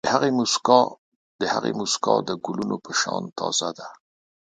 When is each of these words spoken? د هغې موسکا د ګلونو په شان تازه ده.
د 1.39 1.41
هغې 1.53 1.71
موسکا 1.79 2.13
د 2.27 2.29
ګلونو 2.45 2.75
په 2.85 2.91
شان 2.99 3.23
تازه 3.37 3.69
ده. 3.77 3.87